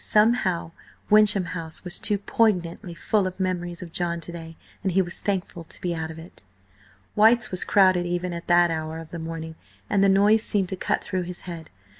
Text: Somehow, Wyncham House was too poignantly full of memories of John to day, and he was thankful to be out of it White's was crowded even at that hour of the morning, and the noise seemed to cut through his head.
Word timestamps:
Somehow, 0.03 0.71
Wyncham 1.11 1.45
House 1.53 1.83
was 1.83 1.99
too 1.99 2.17
poignantly 2.17 2.95
full 2.95 3.27
of 3.27 3.39
memories 3.39 3.83
of 3.83 3.91
John 3.91 4.19
to 4.21 4.31
day, 4.31 4.57
and 4.81 4.91
he 4.93 4.99
was 4.99 5.19
thankful 5.19 5.63
to 5.63 5.79
be 5.79 5.93
out 5.93 6.09
of 6.09 6.17
it 6.17 6.43
White's 7.13 7.51
was 7.51 7.63
crowded 7.63 8.07
even 8.07 8.33
at 8.33 8.47
that 8.47 8.71
hour 8.71 8.97
of 8.97 9.11
the 9.11 9.19
morning, 9.19 9.53
and 9.91 10.03
the 10.03 10.09
noise 10.09 10.41
seemed 10.41 10.69
to 10.69 10.75
cut 10.75 11.03
through 11.03 11.21
his 11.21 11.41
head. 11.41 11.69